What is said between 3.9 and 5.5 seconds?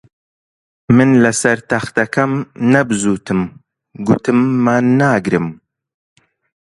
گوتم مان ناگرم